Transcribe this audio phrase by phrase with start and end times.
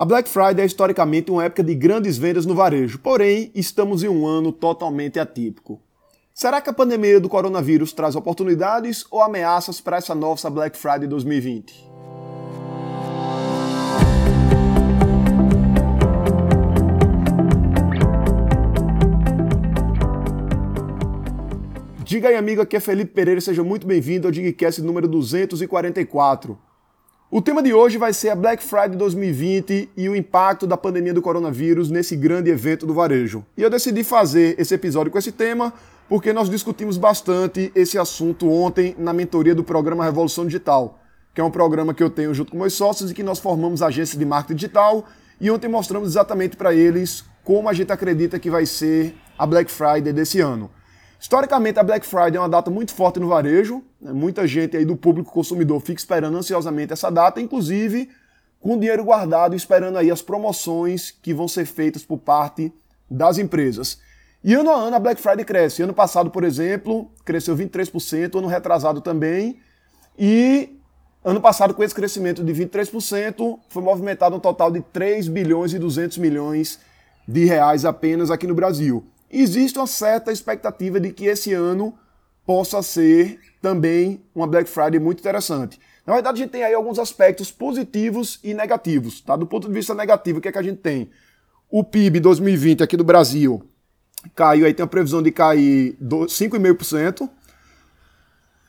[0.00, 4.08] A Black Friday é historicamente uma época de grandes vendas no varejo, porém, estamos em
[4.08, 5.78] um ano totalmente atípico.
[6.32, 11.06] Será que a pandemia do coronavírus traz oportunidades ou ameaças para essa nossa Black Friday
[11.06, 11.86] 2020?
[22.02, 26.69] Diga aí, amigo, aqui é Felipe Pereira, seja muito bem-vindo ao Digcast número 244.
[27.32, 31.14] O tema de hoje vai ser a Black Friday 2020 e o impacto da pandemia
[31.14, 33.46] do coronavírus nesse grande evento do varejo.
[33.56, 35.72] E eu decidi fazer esse episódio com esse tema
[36.08, 40.98] porque nós discutimos bastante esse assunto ontem na mentoria do programa Revolução Digital,
[41.32, 43.80] que é um programa que eu tenho junto com meus sócios e que nós formamos
[43.80, 45.04] agências de marketing digital
[45.40, 49.70] e ontem mostramos exatamente para eles como a gente acredita que vai ser a Black
[49.70, 50.68] Friday desse ano.
[51.20, 53.84] Historicamente, a Black Friday é uma data muito forte no varejo.
[54.00, 54.10] Né?
[54.10, 58.08] Muita gente aí do público consumidor fica esperando ansiosamente essa data, inclusive
[58.58, 62.72] com dinheiro guardado, esperando aí as promoções que vão ser feitas por parte
[63.10, 64.00] das empresas.
[64.42, 65.82] E ano a ano a Black Friday cresce.
[65.82, 69.58] Ano passado, por exemplo, cresceu 23%, ano retrasado também.
[70.18, 70.78] E
[71.22, 75.78] ano passado, com esse crescimento de 23%, foi movimentado um total de 3 bilhões e
[75.78, 76.80] 200 milhões
[77.28, 81.94] de reais apenas aqui no Brasil existe uma certa expectativa de que esse ano
[82.44, 85.78] possa ser também uma Black Friday muito interessante.
[86.06, 89.20] Na verdade, a gente tem aí alguns aspectos positivos e negativos.
[89.20, 89.36] Tá?
[89.36, 91.10] Do ponto de vista negativo, o que é que a gente tem?
[91.70, 93.62] O PIB 2020 aqui do Brasil
[94.34, 97.30] caiu, aí tem a previsão de cair 5,5%.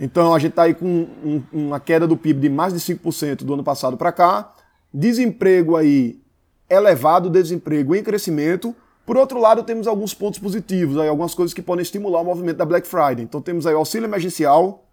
[0.00, 3.44] Então a gente está aí com um, uma queda do PIB de mais de 5%
[3.44, 4.52] do ano passado para cá.
[4.92, 6.20] Desemprego aí
[6.68, 8.74] elevado, desemprego em crescimento.
[9.08, 12.58] Por outro lado, temos alguns pontos positivos, aí, algumas coisas que podem estimular o movimento
[12.58, 13.22] da Black Friday.
[13.22, 14.86] Então temos aí o auxílio emergencial.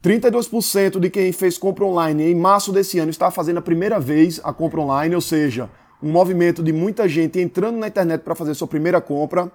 [0.00, 4.40] 32% de quem fez compra online em março desse ano está fazendo a primeira vez
[4.44, 5.68] a compra online, ou seja,
[6.00, 9.50] um movimento de muita gente entrando na internet para fazer sua primeira compra.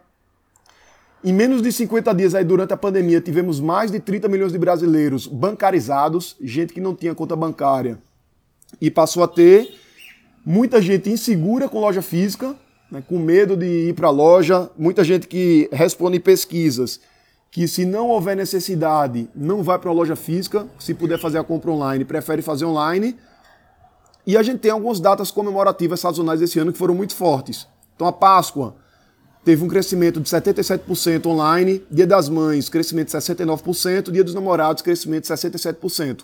[1.24, 4.58] Em menos de 50 dias aí durante a pandemia, tivemos mais de 30 milhões de
[4.58, 7.98] brasileiros bancarizados, gente que não tinha conta bancária
[8.82, 9.74] e passou a ter.
[10.46, 12.58] Muita gente insegura com loja física,
[12.96, 14.70] né, com medo de ir para a loja.
[14.78, 17.02] Muita gente que responde pesquisas
[17.52, 21.44] que se não houver necessidade, não vai para uma loja física, se puder fazer a
[21.44, 23.16] compra online, prefere fazer online.
[24.28, 27.68] E a gente tem algumas datas comemorativas sazonais esse ano que foram muito fortes.
[27.96, 28.76] Então a Páscoa
[29.46, 34.82] teve um crescimento de 77% online, Dia das Mães, crescimento de 69%, Dia dos Namorados,
[34.82, 36.24] crescimento de 67%.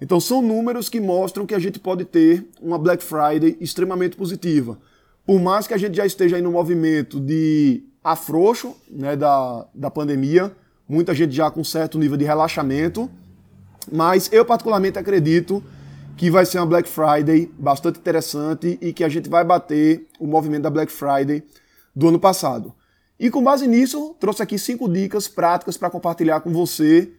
[0.00, 4.78] Então são números que mostram que a gente pode ter uma Black Friday extremamente positiva
[5.26, 9.90] por mais que a gente já esteja aí no movimento de afrouxo né, da, da
[9.90, 10.52] pandemia,
[10.88, 13.10] muita gente já com certo nível de relaxamento,
[13.90, 15.62] mas eu particularmente acredito
[16.16, 20.26] que vai ser uma Black Friday bastante interessante e que a gente vai bater o
[20.26, 21.42] movimento da Black Friday
[21.94, 22.74] do ano passado.
[23.18, 27.10] E com base nisso, trouxe aqui cinco dicas práticas para compartilhar com você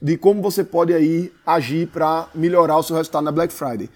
[0.00, 3.88] de como você pode aí agir para melhorar o seu resultado na Black Friday.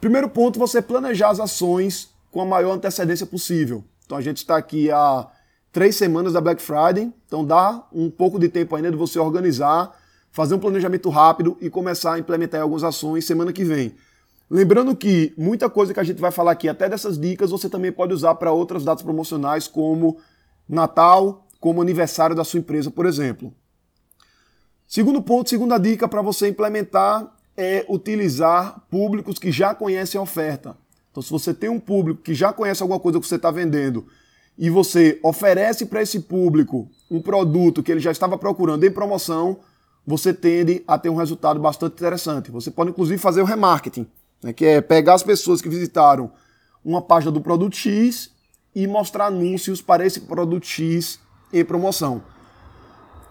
[0.00, 3.82] Primeiro ponto, você planejar as ações com a maior antecedência possível.
[4.04, 5.26] Então a gente está aqui há
[5.72, 9.98] três semanas da Black Friday, então dá um pouco de tempo ainda de você organizar,
[10.32, 13.94] fazer um planejamento rápido e começar a implementar algumas ações semana que vem.
[14.50, 17.90] Lembrando que muita coisa que a gente vai falar aqui, até dessas dicas, você também
[17.90, 20.18] pode usar para outras datas promocionais, como
[20.68, 23.50] Natal, como aniversário da sua empresa, por exemplo.
[24.86, 30.76] Segundo ponto, segunda dica para você implementar é utilizar públicos que já conhecem a oferta.
[31.16, 34.06] Então, se você tem um público que já conhece alguma coisa que você está vendendo
[34.58, 39.60] e você oferece para esse público um produto que ele já estava procurando em promoção,
[40.06, 42.50] você tende a ter um resultado bastante interessante.
[42.50, 44.06] Você pode, inclusive, fazer o remarketing,
[44.42, 46.30] né, que é pegar as pessoas que visitaram
[46.84, 48.30] uma página do produto X
[48.74, 51.18] e mostrar anúncios para esse produto X
[51.50, 52.22] em promoção.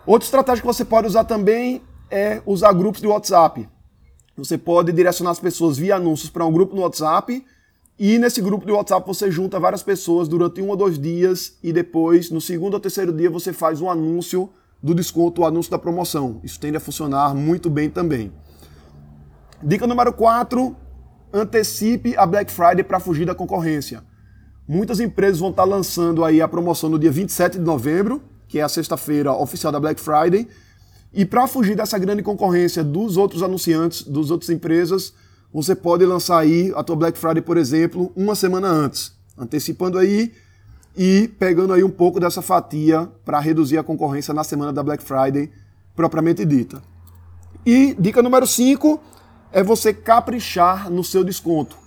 [0.07, 3.69] Outra estratégia que você pode usar também é usar grupos de WhatsApp.
[4.35, 7.45] Você pode direcionar as pessoas via anúncios para um grupo no WhatsApp
[7.97, 11.71] e nesse grupo de WhatsApp você junta várias pessoas durante um ou dois dias e
[11.71, 14.49] depois, no segundo ou terceiro dia, você faz um anúncio
[14.83, 16.41] do desconto, o anúncio da promoção.
[16.43, 18.33] Isso tende a funcionar muito bem também.
[19.63, 20.75] Dica número 4:
[21.33, 24.03] antecipe a Black Friday para fugir da concorrência.
[24.67, 28.61] Muitas empresas vão estar lançando aí a promoção no dia 27 de novembro, que é
[28.61, 30.47] a sexta-feira oficial da Black Friday.
[31.13, 35.13] E para fugir dessa grande concorrência dos outros anunciantes, das outras empresas,
[35.55, 40.33] você pode lançar aí a tua Black Friday, por exemplo, uma semana antes, antecipando aí
[40.97, 45.01] e pegando aí um pouco dessa fatia para reduzir a concorrência na semana da Black
[45.01, 45.49] Friday
[45.95, 46.83] propriamente dita.
[47.65, 48.99] E dica número 5
[49.49, 51.77] é você caprichar no seu desconto.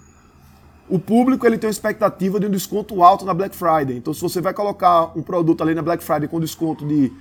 [0.88, 3.98] o público ele tem uma expectativa de um desconto alto na Black Friday.
[3.98, 7.12] Então, se você vai colocar um produto ali na Black Friday com desconto de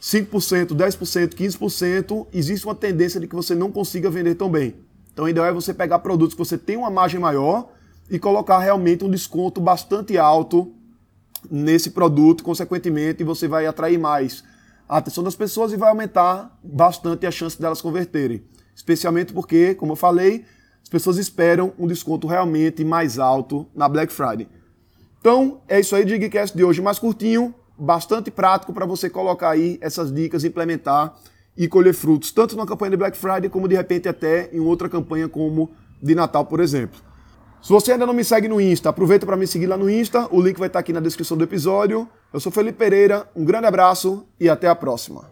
[0.00, 4.74] 5%, 10%, 15%, existe uma tendência de que você não consiga vender tão bem.
[5.12, 7.70] Então, o ideal é você pegar produtos que você tem uma margem maior
[8.10, 10.72] e colocar realmente um desconto bastante alto
[11.50, 14.44] nesse produto, consequentemente, você vai atrair mais
[14.88, 18.42] a atenção das pessoas e vai aumentar bastante a chance delas converterem.
[18.74, 20.44] Especialmente porque, como eu falei,
[20.82, 24.48] as pessoas esperam um desconto realmente mais alto na Black Friday.
[25.20, 29.78] Então, é isso aí, Digcast de hoje mais curtinho, bastante prático para você colocar aí
[29.80, 31.16] essas dicas, implementar
[31.56, 34.88] e colher frutos, tanto na campanha de Black Friday como de repente até em outra
[34.88, 35.70] campanha como
[36.02, 37.00] de Natal, por exemplo.
[37.62, 40.26] Se você ainda não me segue no Insta, aproveita para me seguir lá no Insta,
[40.32, 42.08] o link vai estar aqui na descrição do episódio.
[42.32, 45.31] Eu sou Felipe Pereira, um grande abraço e até a próxima.